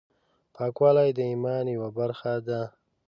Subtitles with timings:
[0.55, 2.61] پاکوالی د ایمان یوه برخه ده۔